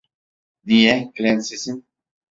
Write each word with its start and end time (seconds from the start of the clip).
Niye, 0.65 0.93
prensesim? 1.13 1.77